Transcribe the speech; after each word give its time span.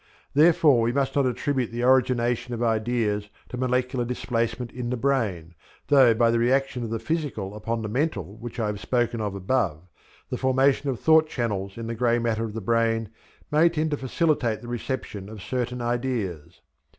Therefore 0.33 0.81
we 0.81 0.91
must 0.91 1.15
not 1.15 1.27
attribute 1.27 1.69
the 1.69 1.83
origination 1.83 2.55
of 2.55 2.63
ideas 2.63 3.29
to 3.49 3.55
molecular 3.57 4.03
displacement 4.03 4.71
in 4.71 4.89
the 4.89 4.97
brain, 4.97 5.53
though, 5.89 6.15
by 6.15 6.31
the 6.31 6.39
reaction 6.39 6.83
of 6.83 6.89
the 6.89 6.97
physical 6.97 7.53
upon 7.53 7.83
the 7.83 7.87
mental 7.87 8.35
which 8.37 8.59
I 8.59 8.65
have 8.65 8.79
spoken 8.79 9.21
of 9.21 9.35
above, 9.35 9.79
the 10.31 10.37
formation 10.39 10.89
of 10.89 10.99
thought 10.99 11.29
channels 11.29 11.77
in 11.77 11.85
the 11.85 11.93
grey 11.93 12.17
matter 12.17 12.45
of 12.45 12.53
the 12.55 12.61
brain 12.61 13.11
may 13.51 13.69
tend 13.69 13.91
to 13.91 13.97
facilitate 13.97 14.63
the 14.63 14.67
reception 14.67 15.29
of 15.29 15.39
certain 15.39 15.83
ideas. 15.83 16.61